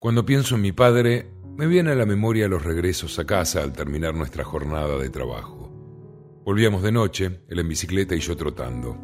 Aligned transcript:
Cuando 0.00 0.24
pienso 0.24 0.54
en 0.54 0.60
mi 0.60 0.70
padre, 0.70 1.34
me 1.56 1.66
viene 1.66 1.90
a 1.90 1.96
la 1.96 2.06
memoria 2.06 2.46
los 2.46 2.64
regresos 2.64 3.18
a 3.18 3.26
casa 3.26 3.64
al 3.64 3.72
terminar 3.72 4.14
nuestra 4.14 4.44
jornada 4.44 4.96
de 4.96 5.10
trabajo. 5.10 5.72
Volvíamos 6.44 6.84
de 6.84 6.92
noche, 6.92 7.40
él 7.48 7.58
en 7.58 7.68
bicicleta 7.68 8.14
y 8.14 8.20
yo 8.20 8.36
trotando. 8.36 8.96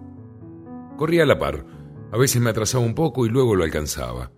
Corría 0.96 1.24
a 1.24 1.26
la 1.26 1.36
par, 1.36 1.66
a 2.12 2.16
veces 2.16 2.40
me 2.40 2.50
atrasaba 2.50 2.84
un 2.84 2.94
poco 2.94 3.26
y 3.26 3.28
luego 3.28 3.56
lo 3.56 3.64
alcanzaba. 3.64 4.30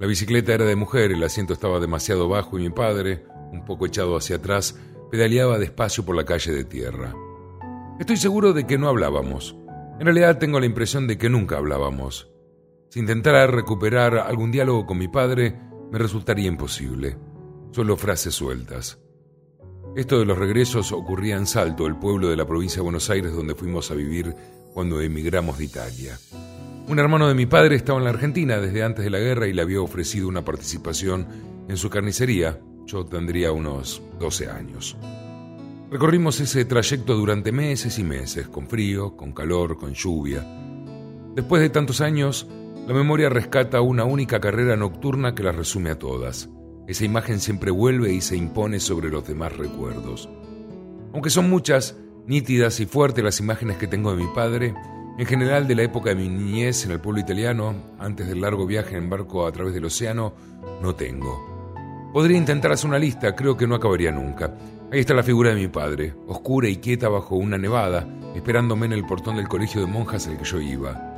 La 0.00 0.08
bicicleta 0.08 0.52
era 0.52 0.64
de 0.64 0.74
mujer, 0.74 1.12
el 1.12 1.22
asiento 1.22 1.52
estaba 1.52 1.78
demasiado 1.78 2.28
bajo 2.28 2.58
y 2.58 2.62
mi 2.62 2.70
padre, 2.70 3.24
un 3.52 3.64
poco 3.64 3.86
echado 3.86 4.16
hacia 4.16 4.36
atrás, 4.36 4.76
pedaleaba 5.12 5.60
despacio 5.60 6.04
por 6.04 6.16
la 6.16 6.24
calle 6.24 6.50
de 6.50 6.64
tierra. 6.64 7.14
Estoy 8.00 8.16
seguro 8.16 8.52
de 8.52 8.66
que 8.66 8.78
no 8.78 8.88
hablábamos. 8.88 9.56
En 10.00 10.06
realidad 10.06 10.40
tengo 10.40 10.58
la 10.58 10.66
impresión 10.66 11.06
de 11.06 11.18
que 11.18 11.30
nunca 11.30 11.56
hablábamos. 11.56 12.32
Si 12.90 12.98
intentara 12.98 13.46
recuperar 13.46 14.18
algún 14.18 14.50
diálogo 14.50 14.86
con 14.86 14.98
mi 14.98 15.06
padre, 15.06 15.56
me 15.94 16.00
resultaría 16.00 16.48
imposible. 16.48 17.16
Solo 17.70 17.96
frases 17.96 18.34
sueltas. 18.34 18.98
Esto 19.94 20.18
de 20.18 20.24
los 20.24 20.36
regresos 20.36 20.90
ocurría 20.90 21.36
en 21.36 21.46
Salto, 21.46 21.86
el 21.86 21.94
pueblo 21.94 22.28
de 22.28 22.36
la 22.36 22.48
provincia 22.48 22.78
de 22.78 22.82
Buenos 22.82 23.10
Aires 23.10 23.32
donde 23.32 23.54
fuimos 23.54 23.92
a 23.92 23.94
vivir 23.94 24.34
cuando 24.72 25.00
emigramos 25.00 25.56
de 25.56 25.66
Italia. 25.66 26.18
Un 26.88 26.98
hermano 26.98 27.28
de 27.28 27.36
mi 27.36 27.46
padre 27.46 27.76
estaba 27.76 27.98
en 27.98 28.06
la 28.06 28.10
Argentina 28.10 28.58
desde 28.58 28.82
antes 28.82 29.04
de 29.04 29.10
la 29.10 29.20
guerra 29.20 29.46
y 29.46 29.52
le 29.52 29.62
había 29.62 29.80
ofrecido 29.80 30.26
una 30.26 30.44
participación 30.44 31.28
en 31.68 31.76
su 31.76 31.88
carnicería. 31.90 32.58
Yo 32.86 33.06
tendría 33.06 33.52
unos 33.52 34.02
12 34.18 34.50
años. 34.50 34.96
Recorrimos 35.92 36.40
ese 36.40 36.64
trayecto 36.64 37.14
durante 37.14 37.52
meses 37.52 38.00
y 38.00 38.02
meses, 38.02 38.48
con 38.48 38.66
frío, 38.66 39.16
con 39.16 39.30
calor, 39.30 39.78
con 39.78 39.94
lluvia. 39.94 40.44
Después 41.36 41.62
de 41.62 41.70
tantos 41.70 42.00
años, 42.00 42.48
la 42.86 42.92
memoria 42.92 43.30
rescata 43.30 43.80
una 43.80 44.04
única 44.04 44.40
carrera 44.40 44.76
nocturna 44.76 45.34
que 45.34 45.42
las 45.42 45.56
resume 45.56 45.90
a 45.90 45.98
todas. 45.98 46.50
Esa 46.86 47.06
imagen 47.06 47.40
siempre 47.40 47.70
vuelve 47.70 48.12
y 48.12 48.20
se 48.20 48.36
impone 48.36 48.78
sobre 48.78 49.08
los 49.08 49.26
demás 49.26 49.56
recuerdos. 49.56 50.28
Aunque 51.14 51.30
son 51.30 51.48
muchas, 51.48 51.96
nítidas 52.26 52.80
y 52.80 52.86
fuertes 52.86 53.24
las 53.24 53.40
imágenes 53.40 53.78
que 53.78 53.86
tengo 53.86 54.14
de 54.14 54.22
mi 54.22 54.28
padre, 54.34 54.74
en 55.16 55.24
general 55.24 55.66
de 55.66 55.76
la 55.76 55.82
época 55.82 56.10
de 56.10 56.16
mi 56.16 56.28
niñez 56.28 56.84
en 56.84 56.90
el 56.90 57.00
pueblo 57.00 57.22
italiano, 57.22 57.74
antes 57.98 58.26
del 58.26 58.42
largo 58.42 58.66
viaje 58.66 58.98
en 58.98 59.08
barco 59.08 59.46
a 59.46 59.52
través 59.52 59.72
del 59.72 59.86
océano, 59.86 60.34
no 60.82 60.94
tengo. 60.94 62.10
Podría 62.12 62.36
intentar 62.36 62.70
hacer 62.72 62.90
una 62.90 62.98
lista, 62.98 63.34
creo 63.34 63.56
que 63.56 63.66
no 63.66 63.76
acabaría 63.76 64.12
nunca. 64.12 64.54
Ahí 64.92 65.00
está 65.00 65.14
la 65.14 65.22
figura 65.22 65.50
de 65.50 65.56
mi 65.56 65.68
padre, 65.68 66.14
oscura 66.26 66.68
y 66.68 66.76
quieta 66.76 67.08
bajo 67.08 67.34
una 67.36 67.56
nevada, 67.56 68.06
esperándome 68.34 68.84
en 68.84 68.92
el 68.92 69.06
portón 69.06 69.36
del 69.36 69.48
colegio 69.48 69.80
de 69.80 69.86
monjas 69.86 70.26
al 70.28 70.36
que 70.36 70.44
yo 70.44 70.60
iba. 70.60 71.13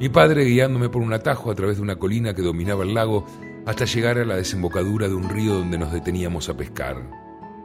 Mi 0.00 0.08
padre 0.08 0.44
guiándome 0.44 0.88
por 0.88 1.02
un 1.02 1.12
atajo 1.12 1.50
a 1.50 1.56
través 1.56 1.78
de 1.78 1.82
una 1.82 1.96
colina 1.96 2.32
que 2.32 2.42
dominaba 2.42 2.84
el 2.84 2.94
lago 2.94 3.26
hasta 3.66 3.84
llegar 3.84 4.16
a 4.18 4.24
la 4.24 4.36
desembocadura 4.36 5.08
de 5.08 5.14
un 5.14 5.28
río 5.28 5.54
donde 5.54 5.76
nos 5.76 5.92
deteníamos 5.92 6.48
a 6.48 6.56
pescar. 6.56 7.02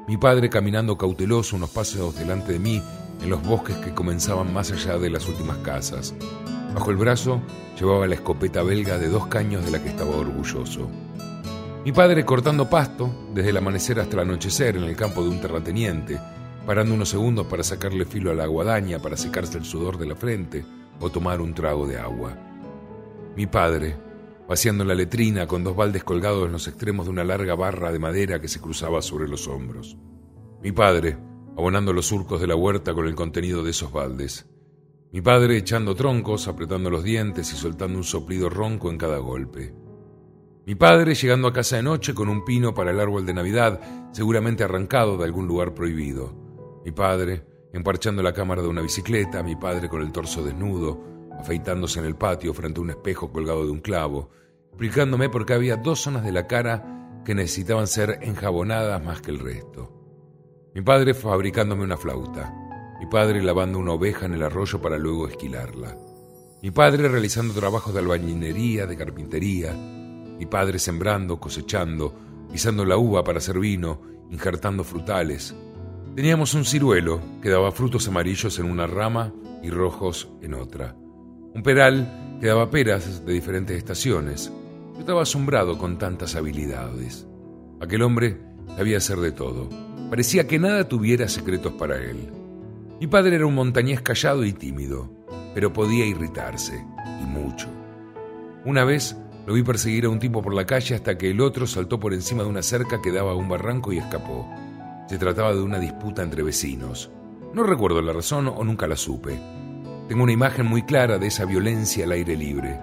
Mi 0.08 0.18
padre 0.18 0.50
caminando 0.50 0.98
cauteloso 0.98 1.56
unos 1.56 1.70
pasos 1.70 2.18
delante 2.18 2.54
de 2.54 2.60
mí 2.60 2.82
en 3.22 3.30
los 3.30 3.44
bosques 3.44 3.78
que 3.78 3.94
comenzaban 3.94 4.52
más 4.52 4.72
allá 4.72 4.98
de 4.98 5.12
las 5.12 5.28
últimas 5.28 5.58
casas. 5.58 6.16
Bajo 6.74 6.90
el 6.90 6.98
brazo 6.98 7.40
llevaba 7.80 8.08
la 8.08 8.16
escopeta 8.16 8.64
belga 8.64 8.98
de 8.98 9.10
dos 9.10 9.28
caños 9.28 9.64
de 9.64 9.70
la 9.70 9.84
que 9.84 9.90
estaba 9.90 10.16
orgulloso. 10.16 10.90
Mi 11.86 11.92
padre 11.92 12.26
cortando 12.26 12.68
pasto 12.68 13.14
desde 13.32 13.52
el 13.52 13.58
amanecer 13.58 14.00
hasta 14.00 14.16
el 14.16 14.22
anochecer 14.22 14.76
en 14.76 14.86
el 14.86 14.96
campo 14.96 15.22
de 15.22 15.30
un 15.30 15.40
terrateniente, 15.40 16.20
parando 16.66 16.96
unos 16.96 17.10
segundos 17.10 17.46
para 17.46 17.64
sacarle 17.64 18.06
filo 18.06 18.32
a 18.32 18.36
la 18.36 18.48
guadaña 18.48 18.98
para 18.98 19.18
secarse 19.18 19.60
el 19.60 19.66
sudor 19.66 20.00
de 20.00 20.08
la 20.08 20.16
frente, 20.16 20.66
o 21.00 21.10
tomar 21.10 21.42
un 21.42 21.54
trago 21.54 21.88
de 21.88 21.98
agua. 21.98 22.38
Mi 23.36 23.48
padre, 23.48 23.96
vaciando 24.48 24.86
la 24.86 24.94
letrina 24.94 25.48
con 25.48 25.64
dos 25.64 25.76
baldes 25.76 26.04
colgados 26.04 26.46
en 26.46 26.52
los 26.52 26.68
extremos 26.68 27.06
de 27.06 27.12
una 27.12 27.24
larga 27.24 27.56
barra 27.56 27.92
de 27.92 28.00
madera 28.00 28.40
que 28.40 28.48
se 28.48 28.62
cruzaba 28.62 29.02
sobre 29.02 29.28
los 29.28 29.48
hombros. 29.48 29.98
Mi 30.62 30.72
padre, 30.72 31.18
abonando 31.58 31.94
los 31.94 32.08
surcos 32.08 32.40
de 32.42 32.48
la 32.48 32.56
huerta 32.56 32.94
con 32.94 33.08
el 33.08 33.16
contenido 33.16 33.64
de 33.64 33.72
esos 33.72 33.92
baldes. 33.92 34.48
Mi 35.12 35.22
padre 35.22 35.58
echando 35.58 35.96
troncos, 35.96 36.48
apretando 36.48 36.90
los 36.90 37.04
dientes 37.04 37.52
y 37.54 37.56
soltando 37.56 37.98
un 37.98 38.04
soplido 38.04 38.50
ronco 38.50 38.90
en 38.90 38.98
cada 38.98 39.20
golpe. 39.20 39.74
Mi 40.66 40.76
padre 40.76 41.14
llegando 41.14 41.48
a 41.48 41.54
casa 41.54 41.76
de 41.76 41.84
noche 41.84 42.14
con 42.14 42.30
un 42.30 42.46
pino 42.46 42.74
para 42.74 42.92
el 42.92 43.00
árbol 43.00 43.26
de 43.26 43.34
Navidad, 43.34 44.10
seguramente 44.12 44.64
arrancado 44.64 45.18
de 45.18 45.26
algún 45.26 45.46
lugar 45.46 45.74
prohibido. 45.74 46.34
Mi 46.86 46.92
padre, 46.92 47.46
emparchando 47.74 48.22
la 48.22 48.34
cámara 48.34 48.62
de 48.62 48.68
una 48.68 48.82
bicicleta, 48.82 49.42
mi 49.42 49.56
padre 49.56 49.90
con 49.90 50.02
el 50.02 50.12
torso 50.12 50.44
desnudo, 50.44 51.04
afeitándose 51.38 52.00
en 52.00 52.06
el 52.06 52.16
patio 52.16 52.54
frente 52.54 52.80
a 52.80 52.84
un 52.84 52.92
espejo 52.92 53.32
colgado 53.32 53.66
de 53.66 53.72
un 53.72 53.82
clavo, 53.82 54.30
explicándome 54.70 55.30
por 55.30 55.46
qué 55.46 55.54
había 55.54 55.76
dos 55.76 56.02
zonas 56.02 56.24
de 56.24 56.32
la 56.32 56.46
cara 56.48 57.22
que 57.26 57.34
necesitaban 57.34 57.88
ser 57.88 58.20
enjabonadas 58.22 59.04
más 59.04 59.22
que 59.22 59.32
el 59.32 59.40
resto. 59.40 59.92
Mi 60.76 60.82
padre 60.82 61.16
fabricándome 61.16 61.84
una 61.84 61.98
flauta, 61.98 62.54
mi 63.00 63.08
padre 63.08 63.42
lavando 63.42 63.80
una 63.80 63.94
oveja 63.94 64.28
en 64.28 64.36
el 64.36 64.44
arroyo 64.44 64.80
para 64.80 64.98
luego 64.98 65.28
esquilarla, 65.28 65.98
mi 66.62 66.72
padre 66.72 67.10
realizando 67.10 67.54
trabajos 67.54 67.94
de 67.94 68.00
albañilería, 68.00 68.86
de 68.86 68.96
carpintería, 68.96 69.74
mi 69.74 70.46
padre 70.46 70.78
sembrando, 70.78 71.40
cosechando, 71.40 72.14
pisando 72.52 72.86
la 72.86 72.98
uva 72.98 73.24
para 73.24 73.40
hacer 73.40 73.60
vino, 73.60 74.00
injertando 74.30 74.84
frutales, 74.84 75.56
Teníamos 76.16 76.54
un 76.54 76.64
ciruelo 76.64 77.20
que 77.42 77.50
daba 77.50 77.72
frutos 77.72 78.08
amarillos 78.08 78.60
en 78.60 78.70
una 78.70 78.86
rama 78.86 79.34
y 79.64 79.72
rojos 79.72 80.30
en 80.44 80.54
otra. 80.54 80.96
Un 81.56 81.64
peral 81.64 82.38
que 82.40 82.46
daba 82.46 82.70
peras 82.70 83.26
de 83.26 83.34
diferentes 83.34 83.76
estaciones. 83.76 84.52
Yo 84.94 85.00
estaba 85.00 85.24
asombrado 85.24 85.80
con 85.80 85.98
tantas 85.98 86.36
habilidades. 86.36 87.28
Aquel 87.82 88.04
hombre 88.04 88.38
sabía 88.78 88.98
hacer 88.98 89.18
de 89.18 89.32
todo. 89.32 89.70
Parecía 90.12 90.46
que 90.48 90.60
nada 90.60 90.88
tuviera 90.88 91.28
secretos 91.28 91.74
para 91.74 91.98
él. 91.98 92.30
Mi 93.00 93.08
padre 93.08 93.38
era 93.38 93.48
un 93.48 93.56
montañés 93.56 94.02
callado 94.02 94.46
y 94.46 94.54
tímido, 94.54 95.12
pero 95.56 95.74
podía 95.74 96.06
irritarse, 96.06 96.86
y 97.24 97.26
mucho. 97.26 97.70
Una 98.66 98.84
vez 98.84 99.18
lo 99.48 99.56
vi 99.56 99.64
perseguir 99.64 100.06
a 100.06 100.10
un 100.10 100.20
tipo 100.20 100.44
por 100.44 100.54
la 100.54 100.68
calle 100.68 100.94
hasta 100.94 101.18
que 101.18 101.32
el 101.32 101.42
otro 101.42 101.66
saltó 101.66 102.00
por 102.00 102.14
encima 102.14 102.44
de 102.44 102.50
una 102.50 102.62
cerca 102.62 103.02
que 103.02 103.12
daba 103.12 103.32
a 103.32 103.36
un 103.36 103.50
barranco 103.50 103.92
y 103.92 103.98
escapó. 103.98 104.48
Se 105.08 105.18
trataba 105.18 105.54
de 105.54 105.62
una 105.62 105.80
disputa 105.80 106.24
entre 106.24 106.44
vecinos. 106.44 107.12
No 107.54 107.64
recuerdo 107.64 108.02
la 108.02 108.14
razón 108.14 108.48
o 108.48 108.64
nunca 108.64 108.88
la 108.88 108.96
supe. 108.96 109.40
Tengo 110.08 110.24
una 110.24 110.32
imagen 110.32 110.66
muy 110.66 110.84
clara 110.84 111.18
de 111.18 111.28
esa 111.28 111.46
violencia 111.46 112.06
al 112.06 112.14
aire 112.14 112.36
libre. 112.36 112.80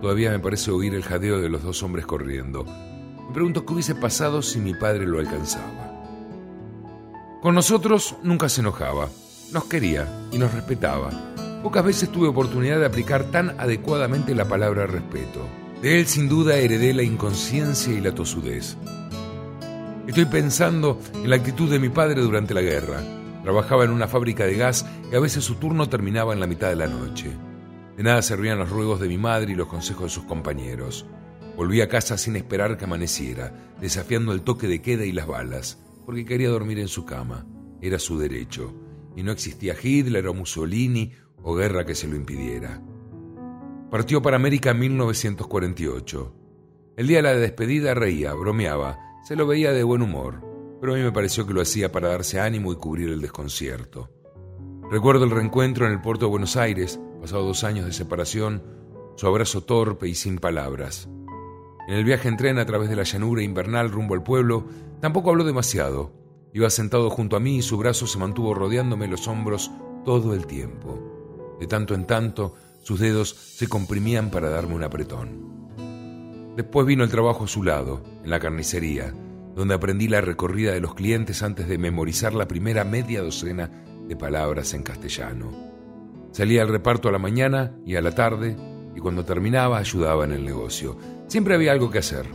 Todavía 0.00 0.30
me 0.30 0.38
parece 0.38 0.70
oír 0.70 0.94
el 0.94 1.02
jadeo 1.02 1.40
de 1.40 1.48
los 1.48 1.62
dos 1.62 1.82
hombres 1.82 2.06
corriendo. 2.06 2.64
Me 2.64 3.34
pregunto 3.34 3.64
qué 3.64 3.72
hubiese 3.72 3.94
pasado 3.94 4.42
si 4.42 4.58
mi 4.58 4.74
padre 4.74 5.06
lo 5.06 5.18
alcanzaba. 5.18 5.92
Con 7.42 7.54
nosotros 7.54 8.16
nunca 8.22 8.48
se 8.48 8.60
enojaba, 8.60 9.08
nos 9.52 9.64
quería 9.64 10.08
y 10.32 10.38
nos 10.38 10.54
respetaba. 10.54 11.10
Pocas 11.62 11.84
veces 11.84 12.10
tuve 12.10 12.28
oportunidad 12.28 12.78
de 12.78 12.86
aplicar 12.86 13.24
tan 13.24 13.58
adecuadamente 13.60 14.34
la 14.34 14.46
palabra 14.46 14.86
respeto. 14.86 15.46
De 15.82 15.98
él 15.98 16.06
sin 16.06 16.28
duda 16.28 16.56
heredé 16.56 16.94
la 16.94 17.02
inconsciencia 17.02 17.92
y 17.92 18.00
la 18.00 18.14
tosudez. 18.14 18.76
Estoy 20.06 20.24
pensando 20.26 21.00
en 21.14 21.28
la 21.28 21.36
actitud 21.36 21.68
de 21.68 21.80
mi 21.80 21.88
padre 21.88 22.22
durante 22.22 22.54
la 22.54 22.62
guerra. 22.62 23.02
Trabajaba 23.42 23.84
en 23.84 23.90
una 23.90 24.06
fábrica 24.06 24.44
de 24.44 24.54
gas 24.54 24.86
y 25.10 25.16
a 25.16 25.20
veces 25.20 25.42
su 25.42 25.56
turno 25.56 25.88
terminaba 25.88 26.32
en 26.32 26.38
la 26.38 26.46
mitad 26.46 26.68
de 26.68 26.76
la 26.76 26.86
noche. 26.86 27.32
De 27.96 28.04
nada 28.04 28.22
servían 28.22 28.58
los 28.58 28.70
ruegos 28.70 29.00
de 29.00 29.08
mi 29.08 29.18
madre 29.18 29.52
y 29.52 29.56
los 29.56 29.66
consejos 29.66 30.04
de 30.04 30.10
sus 30.10 30.24
compañeros. 30.24 31.06
Volví 31.56 31.80
a 31.80 31.88
casa 31.88 32.18
sin 32.18 32.36
esperar 32.36 32.76
que 32.76 32.84
amaneciera, 32.84 33.74
desafiando 33.80 34.32
el 34.32 34.42
toque 34.42 34.68
de 34.68 34.80
queda 34.80 35.04
y 35.04 35.12
las 35.12 35.26
balas, 35.26 35.82
porque 36.04 36.24
quería 36.24 36.50
dormir 36.50 36.78
en 36.78 36.88
su 36.88 37.04
cama. 37.04 37.44
Era 37.80 37.98
su 37.98 38.16
derecho, 38.16 38.74
y 39.16 39.24
no 39.24 39.32
existía 39.32 39.74
Hitler 39.80 40.28
o 40.28 40.34
Mussolini 40.34 41.14
o 41.42 41.54
guerra 41.54 41.84
que 41.84 41.96
se 41.96 42.06
lo 42.06 42.14
impidiera. 42.14 42.80
Partió 43.90 44.22
para 44.22 44.36
América 44.36 44.70
en 44.70 44.78
1948. 44.78 46.34
El 46.96 47.06
día 47.08 47.18
de 47.18 47.22
la 47.22 47.34
despedida 47.34 47.94
reía, 47.94 48.34
bromeaba, 48.34 49.05
se 49.26 49.34
lo 49.34 49.44
veía 49.44 49.72
de 49.72 49.82
buen 49.82 50.02
humor, 50.02 50.40
pero 50.80 50.92
a 50.92 50.96
mí 50.96 51.02
me 51.02 51.10
pareció 51.10 51.44
que 51.48 51.52
lo 51.52 51.60
hacía 51.60 51.90
para 51.90 52.10
darse 52.10 52.38
ánimo 52.38 52.72
y 52.72 52.76
cubrir 52.76 53.10
el 53.10 53.20
desconcierto. 53.20 54.08
Recuerdo 54.88 55.24
el 55.24 55.32
reencuentro 55.32 55.84
en 55.84 55.90
el 55.90 56.00
puerto 56.00 56.26
de 56.26 56.30
Buenos 56.30 56.56
Aires, 56.56 57.00
pasado 57.20 57.44
dos 57.44 57.64
años 57.64 57.86
de 57.86 57.92
separación, 57.92 58.62
su 59.16 59.26
abrazo 59.26 59.64
torpe 59.64 60.06
y 60.06 60.14
sin 60.14 60.38
palabras. 60.38 61.08
En 61.88 61.94
el 61.94 62.04
viaje 62.04 62.28
en 62.28 62.36
tren 62.36 62.60
a 62.60 62.66
través 62.66 62.88
de 62.88 62.94
la 62.94 63.02
llanura 63.02 63.42
invernal 63.42 63.90
rumbo 63.90 64.14
al 64.14 64.22
pueblo, 64.22 64.68
tampoco 65.00 65.30
habló 65.30 65.42
demasiado. 65.42 66.12
Iba 66.52 66.70
sentado 66.70 67.10
junto 67.10 67.34
a 67.34 67.40
mí 67.40 67.56
y 67.56 67.62
su 67.62 67.76
brazo 67.78 68.06
se 68.06 68.20
mantuvo 68.20 68.54
rodeándome 68.54 69.08
los 69.08 69.26
hombros 69.26 69.72
todo 70.04 70.34
el 70.34 70.46
tiempo. 70.46 71.56
De 71.58 71.66
tanto 71.66 71.94
en 71.94 72.06
tanto, 72.06 72.54
sus 72.80 73.00
dedos 73.00 73.30
se 73.30 73.66
comprimían 73.66 74.30
para 74.30 74.50
darme 74.50 74.76
un 74.76 74.84
apretón. 74.84 75.56
Después 76.56 76.86
vino 76.86 77.04
el 77.04 77.10
trabajo 77.10 77.44
a 77.44 77.48
su 77.48 77.62
lado, 77.62 78.02
en 78.24 78.30
la 78.30 78.40
carnicería, 78.40 79.12
donde 79.54 79.74
aprendí 79.74 80.08
la 80.08 80.22
recorrida 80.22 80.72
de 80.72 80.80
los 80.80 80.94
clientes 80.94 81.42
antes 81.42 81.68
de 81.68 81.76
memorizar 81.76 82.32
la 82.32 82.48
primera 82.48 82.82
media 82.82 83.20
docena 83.20 83.70
de 84.08 84.16
palabras 84.16 84.72
en 84.72 84.82
castellano. 84.82 85.52
Salía 86.32 86.62
al 86.62 86.68
reparto 86.68 87.10
a 87.10 87.12
la 87.12 87.18
mañana 87.18 87.76
y 87.84 87.96
a 87.96 88.00
la 88.00 88.12
tarde, 88.12 88.56
y 88.94 89.00
cuando 89.00 89.26
terminaba 89.26 89.76
ayudaba 89.76 90.24
en 90.24 90.32
el 90.32 90.46
negocio. 90.46 90.96
Siempre 91.26 91.54
había 91.54 91.72
algo 91.72 91.90
que 91.90 91.98
hacer. 91.98 92.26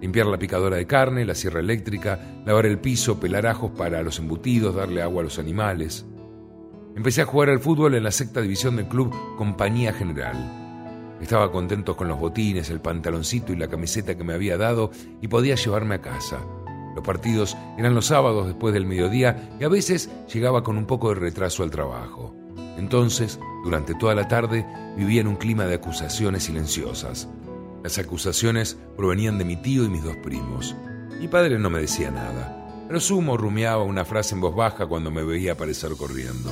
Limpiar 0.00 0.26
la 0.26 0.38
picadora 0.38 0.76
de 0.76 0.86
carne, 0.86 1.26
la 1.26 1.34
sierra 1.34 1.60
eléctrica, 1.60 2.18
lavar 2.46 2.64
el 2.64 2.78
piso, 2.78 3.20
pelar 3.20 3.46
ajos 3.46 3.72
para 3.72 4.02
los 4.02 4.18
embutidos, 4.18 4.74
darle 4.74 5.02
agua 5.02 5.20
a 5.20 5.24
los 5.24 5.38
animales. 5.38 6.06
Empecé 6.96 7.20
a 7.20 7.26
jugar 7.26 7.50
al 7.50 7.60
fútbol 7.60 7.94
en 7.94 8.04
la 8.04 8.10
sexta 8.10 8.40
división 8.40 8.76
del 8.76 8.88
club 8.88 9.14
Compañía 9.36 9.92
General. 9.92 10.65
Estaba 11.20 11.50
contento 11.50 11.96
con 11.96 12.08
los 12.08 12.18
botines, 12.18 12.70
el 12.70 12.80
pantaloncito 12.80 13.52
y 13.52 13.56
la 13.56 13.68
camiseta 13.68 14.16
que 14.16 14.24
me 14.24 14.34
había 14.34 14.58
dado 14.58 14.90
y 15.20 15.28
podía 15.28 15.54
llevarme 15.54 15.96
a 15.96 16.02
casa. 16.02 16.40
Los 16.94 17.04
partidos 17.04 17.56
eran 17.76 17.94
los 17.94 18.06
sábados 18.06 18.46
después 18.46 18.72
del 18.72 18.86
mediodía 18.86 19.50
y 19.60 19.64
a 19.64 19.68
veces 19.68 20.10
llegaba 20.32 20.62
con 20.62 20.78
un 20.78 20.86
poco 20.86 21.10
de 21.10 21.16
retraso 21.16 21.62
al 21.62 21.70
trabajo. 21.70 22.34
Entonces, 22.78 23.38
durante 23.64 23.94
toda 23.94 24.14
la 24.14 24.28
tarde, 24.28 24.66
vivía 24.96 25.20
en 25.20 25.28
un 25.28 25.36
clima 25.36 25.66
de 25.66 25.74
acusaciones 25.74 26.44
silenciosas. 26.44 27.28
Las 27.82 27.98
acusaciones 27.98 28.78
provenían 28.96 29.38
de 29.38 29.44
mi 29.44 29.56
tío 29.56 29.84
y 29.84 29.88
mis 29.88 30.04
dos 30.04 30.16
primos. 30.16 30.74
Mi 31.20 31.28
padre 31.28 31.58
no 31.58 31.70
me 31.70 31.80
decía 31.80 32.10
nada, 32.10 32.84
pero 32.86 33.00
Sumo 33.00 33.36
rumiaba 33.36 33.82
una 33.82 34.04
frase 34.04 34.34
en 34.34 34.40
voz 34.40 34.54
baja 34.54 34.86
cuando 34.86 35.10
me 35.10 35.24
veía 35.24 35.52
aparecer 35.52 35.92
corriendo. 35.96 36.50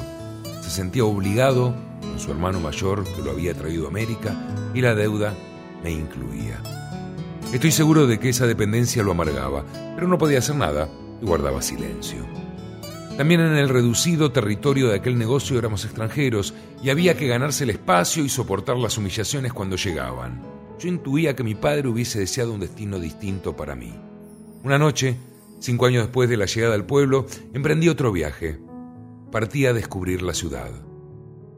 Se 0.61 0.71
sentía 0.71 1.05
obligado 1.05 1.75
su 2.19 2.31
hermano 2.31 2.61
mayor 2.61 3.05
que 3.05 3.23
lo 3.23 3.31
había 3.31 3.55
traído 3.55 3.87
a 3.87 3.89
América 3.89 4.37
y 4.75 4.81
la 4.81 4.95
deuda 4.95 5.35
me 5.83 5.91
incluía. 5.91 6.63
Estoy 7.53 7.71
seguro 7.71 8.07
de 8.07 8.19
que 8.19 8.31
esa 8.31 8.47
dependencia 8.47 9.03
lo 9.03 9.13
amargaba, 9.13 9.65
pero 9.95 10.09
no 10.09 10.19
podía 10.19 10.39
hacer 10.39 10.57
nada 10.57 10.89
y 11.23 11.27
guardaba 11.27 11.63
silencio. 11.63 12.27
También 13.17 13.41
en 13.41 13.57
el 13.57 13.69
reducido 13.69 14.33
territorio 14.33 14.89
de 14.89 14.97
aquel 14.97 15.17
negocio 15.17 15.57
éramos 15.57 15.85
extranjeros 15.85 16.53
y 16.83 16.91
había 16.91 17.17
que 17.17 17.29
ganarse 17.29 17.63
el 17.63 17.71
espacio 17.71 18.25
y 18.25 18.29
soportar 18.29 18.77
las 18.77 18.99
humillaciones 18.99 19.53
cuando 19.53 19.77
llegaban. 19.77 20.43
Yo 20.81 20.89
intuía 20.89 21.37
que 21.37 21.45
mi 21.45 21.55
padre 21.55 21.87
hubiese 21.87 22.19
deseado 22.19 22.53
un 22.53 22.61
destino 22.61 22.99
distinto 22.99 23.57
para 23.57 23.77
mí. 23.77 23.95
Una 24.65 24.79
noche, 24.79 25.17
cinco 25.61 25.87
años 25.87 26.03
después 26.03 26.29
de 26.29 26.37
la 26.37 26.47
llegada 26.47 26.75
al 26.75 26.87
pueblo, 26.87 27.27
emprendí 27.53 27.89
otro 27.89 28.11
viaje. 28.11 28.59
Partí 29.31 29.67
a 29.67 29.73
descubrir 29.73 30.23
la 30.23 30.35
ciudad. 30.35 30.71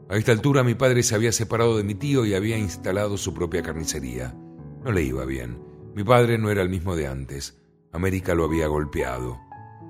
A 0.09 0.15
esta 0.15 0.31
altura 0.31 0.63
mi 0.63 0.73
padre 0.73 1.03
se 1.03 1.15
había 1.15 1.33
separado 1.33 1.75
de 1.77 1.83
mi 1.83 1.93
tío 1.93 2.25
y 2.25 2.33
había 2.33 2.57
instalado 2.57 3.17
su 3.17 3.33
propia 3.33 3.61
carnicería. 3.61 4.33
No 4.83 4.93
le 4.93 5.03
iba 5.03 5.25
bien. 5.25 5.61
Mi 5.95 6.03
padre 6.05 6.37
no 6.37 6.49
era 6.49 6.61
el 6.61 6.69
mismo 6.69 6.95
de 6.95 7.07
antes. 7.07 7.61
América 7.91 8.33
lo 8.33 8.45
había 8.45 8.67
golpeado. 8.67 9.37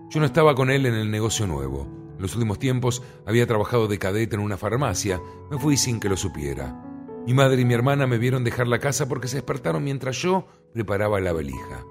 Yo 0.09 0.19
no 0.19 0.25
estaba 0.25 0.55
con 0.55 0.71
él 0.71 0.87
en 0.87 0.95
el 0.95 1.11
negocio 1.11 1.45
nuevo. 1.45 1.87
En 2.15 2.21
los 2.23 2.33
últimos 2.33 2.57
tiempos 2.57 3.03
había 3.27 3.45
trabajado 3.45 3.87
de 3.87 3.99
cadete 3.99 4.35
en 4.35 4.41
una 4.41 4.57
farmacia. 4.57 5.21
Me 5.51 5.59
fui 5.59 5.77
sin 5.77 5.99
que 5.99 6.09
lo 6.09 6.17
supiera. 6.17 6.83
Mi 7.27 7.35
madre 7.35 7.61
y 7.61 7.65
mi 7.65 7.75
hermana 7.75 8.07
me 8.07 8.17
vieron 8.17 8.43
dejar 8.43 8.67
la 8.67 8.79
casa 8.79 9.07
porque 9.07 9.27
se 9.27 9.35
despertaron 9.35 9.83
mientras 9.83 10.17
yo 10.17 10.47
preparaba 10.73 11.19
la 11.19 11.33
valija. 11.33 11.85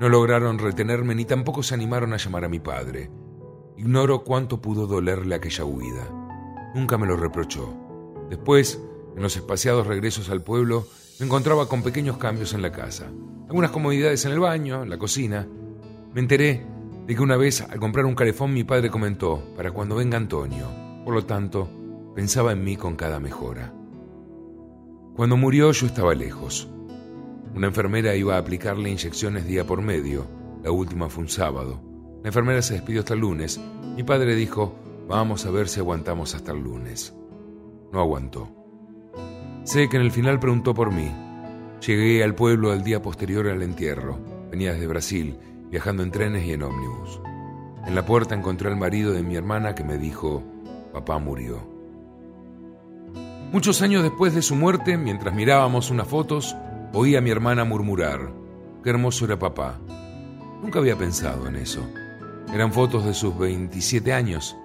No 0.00 0.08
lograron 0.08 0.58
retenerme 0.58 1.14
ni 1.14 1.24
tampoco 1.24 1.62
se 1.62 1.74
animaron 1.74 2.14
a 2.14 2.16
llamar 2.16 2.46
a 2.46 2.48
mi 2.48 2.58
padre. 2.58 3.10
Ignoro 3.76 4.24
cuánto 4.24 4.60
pudo 4.60 4.88
dolerle 4.88 5.36
aquella 5.36 5.64
huida. 5.64 6.19
Nunca 6.74 6.98
me 6.98 7.06
lo 7.06 7.16
reprochó. 7.16 7.74
Después, 8.28 8.80
en 9.16 9.22
los 9.22 9.36
espaciados 9.36 9.86
regresos 9.86 10.30
al 10.30 10.42
pueblo, 10.42 10.86
me 11.18 11.26
encontraba 11.26 11.68
con 11.68 11.82
pequeños 11.82 12.16
cambios 12.16 12.54
en 12.54 12.62
la 12.62 12.72
casa. 12.72 13.10
Algunas 13.48 13.72
comodidades 13.72 14.24
en 14.24 14.32
el 14.32 14.40
baño, 14.40 14.82
en 14.82 14.90
la 14.90 14.98
cocina. 14.98 15.46
Me 16.14 16.20
enteré 16.20 16.64
de 17.06 17.14
que 17.14 17.22
una 17.22 17.36
vez 17.36 17.60
al 17.60 17.80
comprar 17.80 18.06
un 18.06 18.14
calefón 18.14 18.54
mi 18.54 18.64
padre 18.64 18.90
comentó, 18.90 19.42
para 19.56 19.72
cuando 19.72 19.96
venga 19.96 20.16
Antonio. 20.16 20.66
Por 21.04 21.14
lo 21.14 21.24
tanto, 21.24 21.68
pensaba 22.14 22.52
en 22.52 22.62
mí 22.62 22.76
con 22.76 22.94
cada 22.94 23.18
mejora. 23.18 23.74
Cuando 25.16 25.36
murió 25.36 25.72
yo 25.72 25.86
estaba 25.86 26.14
lejos. 26.14 26.68
Una 27.54 27.66
enfermera 27.66 28.14
iba 28.14 28.36
a 28.36 28.38
aplicarle 28.38 28.90
inyecciones 28.90 29.46
día 29.46 29.66
por 29.66 29.82
medio. 29.82 30.26
La 30.62 30.70
última 30.70 31.08
fue 31.08 31.24
un 31.24 31.28
sábado. 31.28 31.82
La 32.22 32.28
enfermera 32.28 32.62
se 32.62 32.74
despidió 32.74 33.00
hasta 33.00 33.14
el 33.14 33.20
lunes. 33.20 33.60
Mi 33.96 34.04
padre 34.04 34.36
dijo, 34.36 34.74
vamos 35.10 35.44
a 35.44 35.50
ver 35.50 35.68
si 35.68 35.80
aguantamos 35.80 36.36
hasta 36.36 36.52
el 36.52 36.62
lunes. 36.62 37.12
No 37.92 38.00
aguantó. 38.00 38.48
Sé 39.64 39.88
que 39.88 39.96
en 39.96 40.02
el 40.04 40.12
final 40.12 40.38
preguntó 40.38 40.72
por 40.72 40.92
mí. 40.92 41.10
Llegué 41.84 42.22
al 42.22 42.36
pueblo 42.36 42.70
al 42.70 42.84
día 42.84 43.02
posterior 43.02 43.48
al 43.48 43.62
entierro. 43.62 44.18
Venía 44.50 44.72
desde 44.72 44.86
Brasil 44.86 45.36
viajando 45.68 46.02
en 46.02 46.10
trenes 46.10 46.44
y 46.44 46.52
en 46.52 46.62
ómnibus. 46.62 47.20
En 47.86 47.94
la 47.94 48.04
puerta 48.04 48.34
encontré 48.34 48.68
al 48.68 48.76
marido 48.76 49.12
de 49.12 49.22
mi 49.22 49.36
hermana 49.36 49.74
que 49.74 49.84
me 49.84 49.98
dijo, 49.98 50.42
papá 50.92 51.18
murió. 51.18 51.68
Muchos 53.52 53.82
años 53.82 54.02
después 54.02 54.34
de 54.34 54.42
su 54.42 54.54
muerte, 54.54 54.96
mientras 54.96 55.34
mirábamos 55.34 55.90
unas 55.90 56.06
fotos, 56.06 56.56
oí 56.92 57.16
a 57.16 57.20
mi 57.20 57.30
hermana 57.30 57.64
murmurar, 57.64 58.32
qué 58.82 58.90
hermoso 58.90 59.24
era 59.24 59.38
papá. 59.38 59.80
Nunca 60.62 60.78
había 60.78 60.96
pensado 60.96 61.48
en 61.48 61.56
eso. 61.56 61.84
Eran 62.52 62.72
fotos 62.72 63.04
de 63.04 63.14
sus 63.14 63.36
27 63.38 64.12
años. 64.12 64.56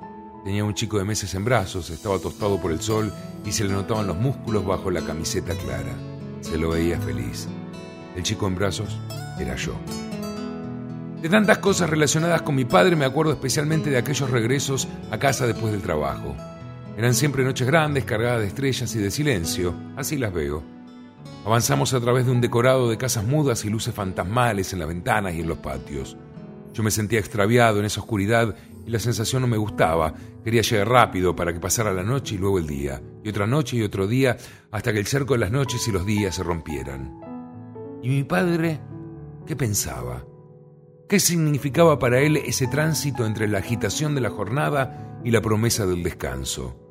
Tenía 0.46 0.64
un 0.64 0.76
chico 0.76 1.00
de 1.00 1.06
meses 1.06 1.34
en 1.34 1.44
brazos, 1.44 1.90
estaba 1.90 2.20
tostado 2.20 2.62
por 2.62 2.72
el 2.72 2.80
sol 2.80 3.12
y 3.44 3.52
se 3.52 3.64
le 3.64 3.74
notaban 3.74 4.06
los 4.06 4.16
músculos 4.16 4.64
bajo 4.64 4.92
la 4.92 5.02
camiseta 5.02 5.56
clara. 5.56 5.92
Se 6.42 6.56
lo 6.56 6.70
veía 6.70 7.02
feliz. 7.02 7.48
El 8.16 8.22
chico 8.22 8.46
en 8.46 8.54
brazos 8.54 8.96
era 9.40 9.56
yo. 9.56 9.74
De 11.20 11.30
tantas 11.30 11.58
cosas 11.58 11.90
relacionadas 11.90 12.44
con 12.44 12.54
mi 12.54 12.64
padre 12.64 12.96
me 12.96 13.06
acuerdo 13.06 13.34
especialmente 13.34 13.90
de 13.90 13.98
aquellos 13.98 14.30
regresos 14.30 14.88
a 15.10 15.18
casa 15.18 15.48
después 15.48 15.72
del 15.72 15.82
trabajo. 15.82 16.36
Eran 16.96 17.16
siempre 17.16 17.44
noches 17.44 17.66
grandes, 17.66 18.06
cargadas 18.06 18.42
de 18.42 18.48
estrellas 18.48 18.96
y 18.96 19.00
de 19.00 19.10
silencio, 19.10 19.74
así 19.98 20.16
las 20.16 20.32
veo. 20.32 20.64
Avanzamos 21.44 21.96
a 21.96 22.00
través 22.00 22.28
de 22.28 22.32
un 22.32 22.42
decorado 22.42 22.88
de 22.88 23.00
casas 23.00 23.26
mudas 23.26 23.66
y 23.66 23.72
luces 23.72 23.96
fantasmales 23.96 24.74
en 24.74 24.80
las 24.80 24.90
ventanas 24.90 25.34
y 25.34 25.40
en 25.40 25.48
los 25.48 25.58
patios. 25.58 26.16
Yo 26.72 26.84
me 26.84 26.92
sentía 26.92 27.20
extraviado 27.20 27.80
en 27.80 27.86
esa 27.86 28.02
oscuridad 28.02 28.54
y 28.86 28.92
la 28.92 29.00
sensación 29.00 29.42
no 29.42 29.48
me 29.48 29.58
gustaba. 29.58 30.14
Quería 30.44 30.62
llegar 30.62 30.90
rápido 30.90 31.36
para 31.36 31.52
que 31.54 31.60
pasara 31.60 31.94
la 31.94 32.04
noche 32.04 32.36
y 32.36 32.38
luego 32.38 32.60
el 32.60 32.68
día, 32.68 33.02
y 33.24 33.30
otra 33.30 33.48
noche 33.48 33.78
y 33.78 33.84
otro 33.84 34.08
día, 34.08 34.38
hasta 34.72 34.94
que 34.94 35.00
el 35.00 35.08
cerco 35.08 35.34
de 35.34 35.40
las 35.40 35.52
noches 35.52 35.88
y 35.88 35.92
los 35.92 36.06
días 36.06 36.36
se 36.36 36.44
rompieran. 36.44 37.20
¿Y 38.04 38.10
mi 38.10 38.24
padre 38.24 38.80
qué 39.46 39.56
pensaba? 39.56 40.26
¿Qué 41.10 41.20
significaba 41.20 42.00
para 42.00 42.20
él 42.20 42.38
ese 42.38 42.68
tránsito 42.68 43.26
entre 43.26 43.48
la 43.48 43.60
agitación 43.60 44.16
de 44.16 44.22
la 44.22 44.30
jornada 44.30 45.20
y 45.24 45.32
la 45.32 45.42
promesa 45.42 45.86
del 45.86 46.04
descanso? 46.04 46.82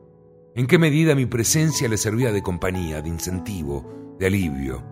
¿En 0.56 0.67
qué 0.67 0.79
medida 0.79 1.17
mi 1.17 1.26
presencia 1.26 1.88
le 1.88 1.97
servía 1.97 2.31
de 2.31 2.43
compañía, 2.43 3.02
de 3.02 3.08
incentivo, 3.08 4.17
de 4.19 4.26
alivio? 4.26 4.85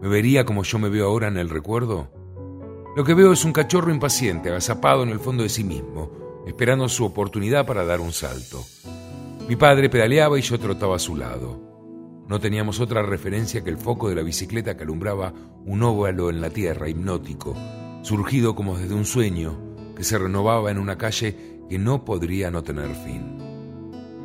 ¿Me 0.00 0.08
vería 0.08 0.44
como 0.44 0.62
yo 0.62 0.78
me 0.78 0.88
veo 0.88 1.06
ahora 1.06 1.28
en 1.28 1.36
el 1.36 1.50
recuerdo? 1.50 2.23
Lo 2.96 3.02
que 3.02 3.14
veo 3.14 3.32
es 3.32 3.44
un 3.44 3.52
cachorro 3.52 3.92
impaciente, 3.92 4.50
agazapado 4.50 5.02
en 5.02 5.08
el 5.08 5.18
fondo 5.18 5.42
de 5.42 5.48
sí 5.48 5.64
mismo, 5.64 6.12
esperando 6.46 6.88
su 6.88 7.04
oportunidad 7.04 7.66
para 7.66 7.84
dar 7.84 8.00
un 8.00 8.12
salto. 8.12 8.64
Mi 9.48 9.56
padre 9.56 9.90
pedaleaba 9.90 10.38
y 10.38 10.42
yo 10.42 10.60
trotaba 10.60 10.94
a 10.94 11.00
su 11.00 11.16
lado. 11.16 11.60
No 12.28 12.38
teníamos 12.38 12.78
otra 12.78 13.02
referencia 13.02 13.64
que 13.64 13.70
el 13.70 13.78
foco 13.78 14.08
de 14.08 14.14
la 14.14 14.22
bicicleta 14.22 14.76
que 14.76 14.84
alumbraba 14.84 15.34
un 15.64 15.82
óvalo 15.82 16.30
en 16.30 16.40
la 16.40 16.50
tierra, 16.50 16.88
hipnótico, 16.88 17.56
surgido 18.02 18.54
como 18.54 18.78
desde 18.78 18.94
un 18.94 19.06
sueño 19.06 19.58
que 19.96 20.04
se 20.04 20.16
renovaba 20.16 20.70
en 20.70 20.78
una 20.78 20.96
calle 20.96 21.36
que 21.68 21.80
no 21.80 22.04
podría 22.04 22.52
no 22.52 22.62
tener 22.62 22.94
fin. 22.94 23.38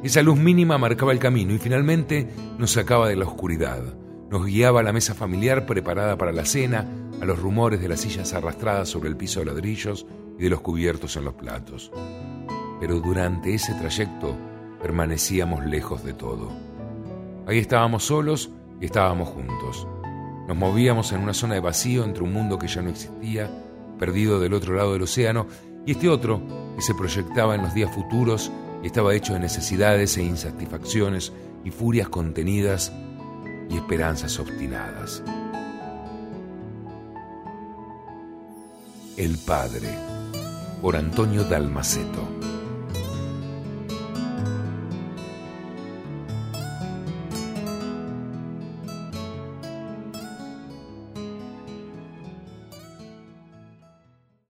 Esa 0.03 0.21
luz 0.21 0.37
mínima 0.37 0.77
marcaba 0.77 1.11
el 1.11 1.19
camino 1.19 1.55
y 1.55 1.57
finalmente 1.57 2.29
nos 2.59 2.71
sacaba 2.71 3.09
de 3.09 3.15
la 3.15 3.25
oscuridad, 3.25 3.81
nos 4.29 4.45
guiaba 4.45 4.81
a 4.81 4.83
la 4.83 4.93
mesa 4.93 5.15
familiar 5.15 5.65
preparada 5.65 6.17
para 6.17 6.31
la 6.31 6.45
cena, 6.45 6.85
a 7.21 7.25
los 7.25 7.39
rumores 7.39 7.81
de 7.81 7.89
las 7.89 8.01
sillas 8.01 8.33
arrastradas 8.33 8.89
sobre 8.89 9.09
el 9.09 9.17
piso 9.17 9.39
de 9.39 9.47
ladrillos 9.47 10.05
y 10.37 10.43
de 10.43 10.49
los 10.49 10.61
cubiertos 10.61 11.15
en 11.17 11.25
los 11.25 11.33
platos. 11.33 11.91
Pero 12.79 12.99
durante 12.99 13.53
ese 13.53 13.73
trayecto 13.73 14.35
permanecíamos 14.81 15.65
lejos 15.65 16.03
de 16.03 16.13
todo. 16.13 16.49
Ahí 17.47 17.57
estábamos 17.57 18.05
solos 18.05 18.51
y 18.79 18.85
estábamos 18.85 19.29
juntos. 19.29 19.87
Nos 20.47 20.57
movíamos 20.57 21.11
en 21.11 21.21
una 21.21 21.33
zona 21.33 21.55
de 21.55 21.59
vacío 21.59 22.03
entre 22.03 22.23
un 22.23 22.33
mundo 22.33 22.57
que 22.57 22.67
ya 22.67 22.81
no 22.81 22.89
existía 22.89 23.49
perdido 23.99 24.39
del 24.39 24.53
otro 24.53 24.73
lado 24.73 24.93
del 24.93 25.03
océano, 25.03 25.45
y 25.85 25.91
este 25.91 26.09
otro 26.09 26.41
que 26.75 26.81
se 26.81 26.95
proyectaba 26.95 27.53
en 27.53 27.61
los 27.61 27.73
días 27.73 27.93
futuros 27.93 28.51
y 28.81 28.87
estaba 28.87 29.13
hecho 29.13 29.33
de 29.33 29.39
necesidades 29.39 30.17
e 30.17 30.23
insatisfacciones 30.23 31.33
y 31.63 31.71
furias 31.71 32.09
contenidas 32.09 32.91
y 33.69 33.75
esperanzas 33.75 34.39
obstinadas. 34.39 35.21
El 39.19 39.37
Padre, 39.37 39.89
por 40.81 40.95
Antonio 40.95 41.43
Dalmaceto. 41.43 42.48